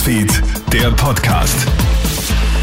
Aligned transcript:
Newsfeed, 0.00 0.42
der 0.72 0.90
Podcast. 0.92 1.66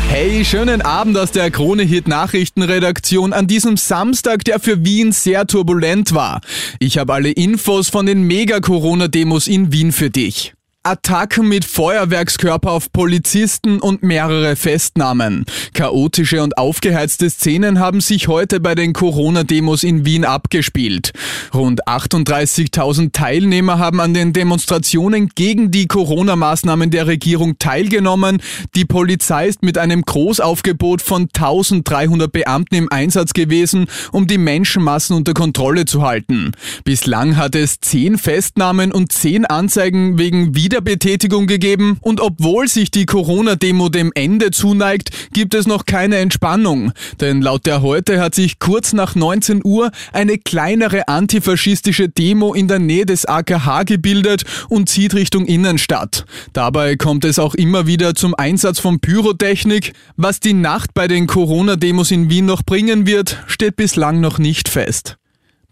Hey, 0.10 0.44
schönen 0.44 0.82
Abend 0.82 1.16
aus 1.20 1.32
der 1.32 1.52
Krone-Hit 1.52 2.08
Nachrichtenredaktion 2.08 3.32
an 3.32 3.46
diesem 3.46 3.78
Samstag, 3.78 4.44
der 4.46 4.60
für 4.60 4.84
Wien 4.84 5.12
sehr 5.12 5.46
turbulent 5.46 6.16
war. 6.16 6.42
Ich 6.80 6.98
habe 6.98 7.14
alle 7.14 7.30
Infos 7.30 7.90
von 7.90 8.08
den 8.08 8.24
Mega-Corona-Demos 8.24 9.48
in 9.48 9.72
Wien 9.72 9.92
für 9.92 10.10
dich. 10.10 10.57
Attacken 10.84 11.50
mit 11.50 11.66
Feuerwerkskörper 11.66 12.72
auf 12.72 12.94
Polizisten 12.94 13.82
und 13.82 14.04
mehrere 14.04 14.56
Festnahmen. 14.56 15.44
Chaotische 15.74 16.42
und 16.42 16.58
aufgeheizte 16.58 17.30
Szenen 17.30 17.80
haben 17.80 18.00
sich 18.00 18.30
heute 18.30 18.62
bei 18.62 18.74
den 18.74 18.94
Corona-Demos 18.94 19.84
in 19.84 20.06
Wien 20.06 20.24
abgespielt. 20.24 21.12
Rund 21.54 21.86
38.000 21.88 23.12
Teilnehmer 23.12 23.80
haben 23.80 24.00
an 24.00 24.14
den 24.14 24.32
Demonstrationen 24.32 25.30
gegen 25.36 25.72
die 25.72 25.88
Corona-Maßnahmen 25.88 26.90
der 26.90 27.08
Regierung 27.08 27.60
teilgenommen. 27.60 28.42
Die 28.76 28.86
Polizei 28.86 29.48
ist 29.48 29.64
mit 29.64 29.78
einem 29.78 30.04
Großaufgebot 30.04 31.02
von 31.02 31.24
1300 31.24 32.32
Beamten 32.32 32.76
im 32.76 32.90
Einsatz 32.90 33.34
gewesen, 33.34 33.88
um 34.14 34.26
die 34.26 34.38
Menschenmassen 34.38 35.18
unter 35.18 35.34
Kontrolle 35.34 35.84
zu 35.84 36.04
halten. 36.04 36.54
Bislang 36.86 37.36
hat 37.36 37.56
es 37.56 37.82
10 37.82 38.18
Festnahmen 38.18 38.94
und 38.94 39.12
10 39.12 39.46
Anzeigen 39.46 40.18
wegen 40.18 40.56
Wieder 40.56 40.77
Wiederbetätigung 40.78 41.48
gegeben 41.48 41.98
und 42.02 42.22
obwohl 42.22 42.68
sich 42.68 42.92
die 42.92 43.08
Corona-Demo 43.08 43.90
dem 43.90 44.12
Ende 44.14 44.52
zuneigt, 44.52 45.10
gibt 45.34 45.56
es 45.56 45.66
noch 45.66 45.88
keine 45.88 46.18
Entspannung. 46.18 46.92
Denn 47.20 47.42
laut 47.42 47.66
der 47.66 47.82
heute 47.82 48.22
hat 48.22 48.36
sich 48.36 48.60
kurz 48.60 48.94
nach 48.94 49.16
19 49.16 49.62
Uhr 49.64 49.90
eine 50.14 50.38
kleinere 50.38 51.08
antifaschistische 51.08 52.10
Demo 52.10 52.54
in 52.54 52.68
der 52.68 52.78
Nähe 52.78 53.08
des 53.08 53.26
AKH 53.26 53.86
gebildet 53.86 54.44
und 54.70 54.88
zieht 54.88 55.16
Richtung 55.16 55.48
Innenstadt. 55.48 56.26
Dabei 56.54 56.96
kommt 56.96 57.26
es 57.26 57.40
auch 57.40 57.56
immer 57.56 57.88
wieder 57.88 58.14
zum 58.14 58.36
Einsatz 58.36 58.80
von 58.80 59.00
Pyrotechnik. 59.00 59.94
Was 60.16 60.40
die 60.40 60.54
Nacht 60.54 60.94
bei 60.94 61.08
den 61.08 61.26
Corona-Demos 61.26 62.12
in 62.12 62.30
Wien 62.30 62.46
noch 62.46 62.62
bringen 62.62 63.08
wird, 63.08 63.44
steht 63.48 63.78
bislang 63.78 64.22
noch 64.22 64.38
nicht 64.38 64.70
fest. 64.70 65.18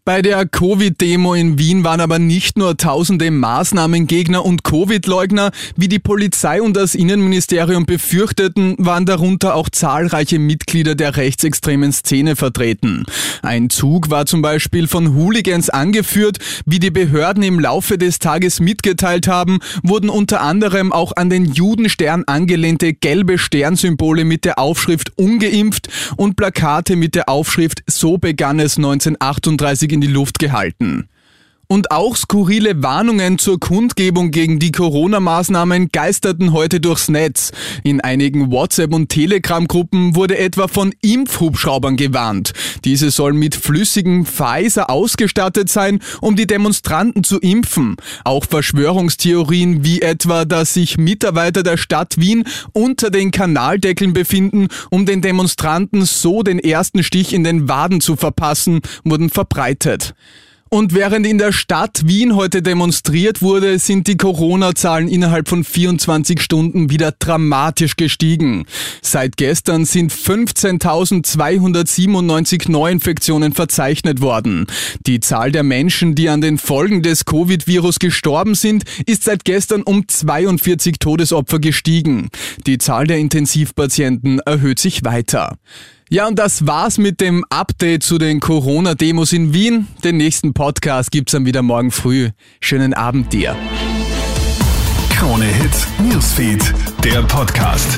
Bei 0.07 0.21
der 0.21 0.45
Covid-Demo 0.45 1.33
in 1.33 1.57
Wien 1.57 1.83
waren 1.83 1.99
aber 1.99 2.19
nicht 2.19 2.59
nur 2.59 2.77
tausende 2.77 3.31
Maßnahmengegner 3.31 4.45
und 4.45 4.63
Covid-Leugner, 4.63 5.49
wie 5.77 5.87
die 5.87 5.97
Polizei 5.97 6.61
und 6.61 6.77
das 6.77 6.93
Innenministerium 6.93 7.87
befürchteten, 7.87 8.75
waren 8.77 9.07
darunter 9.07 9.55
auch 9.55 9.67
zahlreiche 9.67 10.37
Mitglieder 10.37 10.93
der 10.93 11.17
rechtsextremen 11.17 11.91
Szene 11.91 12.35
vertreten. 12.35 13.07
Ein 13.41 13.71
Zug 13.71 14.11
war 14.11 14.27
zum 14.27 14.43
Beispiel 14.43 14.87
von 14.87 15.15
Hooligans 15.15 15.71
angeführt. 15.71 16.37
Wie 16.67 16.77
die 16.77 16.91
Behörden 16.91 17.41
im 17.41 17.59
Laufe 17.59 17.97
des 17.97 18.19
Tages 18.19 18.59
mitgeteilt 18.59 19.27
haben, 19.27 19.57
wurden 19.81 20.11
unter 20.11 20.41
anderem 20.41 20.93
auch 20.93 21.13
an 21.15 21.31
den 21.31 21.45
Judenstern 21.45 22.25
angelehnte 22.27 22.93
gelbe 22.93 23.39
Sternsymbole 23.39 24.23
mit 24.23 24.45
der 24.45 24.59
Aufschrift 24.59 25.17
ungeimpft 25.17 25.89
und 26.15 26.35
Plakate 26.35 26.95
mit 26.95 27.15
der 27.15 27.27
Aufschrift 27.27 27.81
so 27.87 28.19
begann 28.19 28.59
es 28.59 28.77
1938 28.77 29.94
in 29.95 30.01
die 30.01 30.07
Luft 30.07 30.39
gehalten. 30.39 31.09
Und 31.67 31.89
auch 31.89 32.15
skurrile 32.15 32.83
Warnungen 32.83 33.39
zur 33.39 33.59
Kundgebung 33.59 34.29
gegen 34.31 34.59
die 34.59 34.71
Corona-Maßnahmen 34.71 35.89
geisterten 35.89 36.53
heute 36.53 36.79
durchs 36.79 37.09
Netz. 37.09 37.51
In 37.83 38.01
einigen 38.01 38.51
WhatsApp- 38.51 38.93
und 38.93 39.09
Telegram-Gruppen 39.09 40.15
wurde 40.15 40.37
etwa 40.37 40.67
von 40.67 40.93
Impfhubschraubern 41.01 41.95
gewarnt. 41.97 42.53
Diese 42.83 43.09
sollen 43.09 43.37
mit 43.37 43.55
flüssigem 43.55 44.25
Pfizer 44.25 44.89
ausgestattet 44.91 45.69
sein, 45.69 45.99
um 46.21 46.35
die 46.35 46.45
Demonstranten 46.45 47.23
zu 47.23 47.39
impfen. 47.39 47.95
Auch 48.23 48.45
Verschwörungstheorien 48.45 49.83
wie 49.83 50.01
etwa, 50.01 50.45
dass 50.45 50.75
sich 50.75 50.97
Mitarbeiter 50.97 51.63
der 51.63 51.77
Stadt 51.77 52.19
Wien 52.19 52.43
unter 52.73 53.09
den 53.09 53.31
Kanaldeckeln 53.31 54.13
befinden, 54.13 54.67
um 54.91 55.07
den 55.07 55.21
Demonstranten 55.21 56.05
so 56.05 56.43
den 56.43 56.59
ersten 56.59 57.01
Stich 57.01 57.33
in 57.33 57.43
den 57.43 57.67
Waden 57.67 58.01
zu 58.01 58.15
verpassen, 58.15 58.81
wurden 59.03 59.29
verbreitet. 59.31 60.13
Und 60.71 60.95
während 60.95 61.27
in 61.27 61.37
der 61.37 61.51
Stadt 61.51 62.07
Wien 62.07 62.35
heute 62.35 62.63
demonstriert 62.63 63.43
wurde, 63.43 63.77
sind 63.77 64.07
die 64.07 64.17
Corona-Zahlen 64.17 65.07
innerhalb 65.07 65.47
von 65.47 65.63
24 65.63 66.41
Stunden 66.41 66.89
wieder 66.89 67.11
dramatisch 67.11 67.97
gestiegen. 67.97 68.65
Seit 69.03 69.37
gestern 69.37 69.85
sind 69.85 70.11
15.297 70.11 72.71
Neuinfektionen 72.71 73.53
verzeichnet 73.53 74.21
worden. 74.21 74.65
Die 75.05 75.19
Zahl 75.19 75.51
der 75.51 75.61
Menschen, 75.61 76.15
die 76.15 76.29
an 76.29 76.41
den 76.41 76.57
Folgen 76.57 77.03
des 77.03 77.25
Covid-Virus 77.25 77.99
gestorben 77.99 78.55
sind, 78.55 78.85
ist 79.05 79.23
seit 79.23 79.45
gestern 79.45 79.83
um 79.83 80.07
42 80.07 80.97
Todesopfer 80.97 81.59
gestiegen. 81.59 82.29
Die 82.65 82.79
Zahl 82.79 83.05
der 83.05 83.19
Intensivpatienten 83.19 84.39
erhöht 84.39 84.79
sich 84.79 85.05
weiter. 85.05 85.59
Ja, 86.09 86.27
und 86.27 86.37
das 86.37 86.67
war's 86.67 86.99
mit 86.99 87.19
dem 87.19 87.43
Update 87.49 88.03
zu 88.03 88.19
den 88.19 88.39
Corona-Demos 88.39 89.33
in 89.33 89.53
Wien. 89.53 89.87
Den 90.03 90.17
nächsten 90.17 90.53
Podcast 90.53 91.09
gibt's 91.09 91.31
dann 91.31 91.47
wieder 91.47 91.63
morgen 91.63 91.89
früh. 91.89 92.29
Schönen 92.61 92.93
Abend 92.93 93.33
dir. 93.33 93.55
Krone 95.09 95.45
Hits, 95.45 95.87
Newsfeed, 95.97 96.73
der 97.03 97.23
Podcast. 97.23 97.97